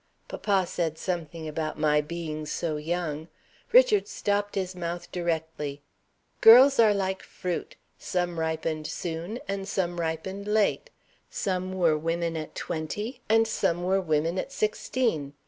[0.27, 3.27] Papa said something about my being so young.
[3.71, 5.83] Richard stopped his mouth directly.
[6.41, 10.89] 'Girls were like fruit; some ripened soon, and some ripened late.
[11.29, 15.33] Some were women at twenty, and some were women at sixteen.